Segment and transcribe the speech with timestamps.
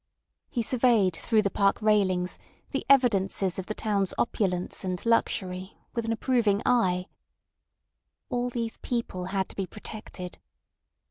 [0.49, 2.39] He surveyed through the park railings
[2.71, 7.05] the evidences of the town's opulence and luxury with an approving eye.
[8.27, 10.39] All these people had to be protected.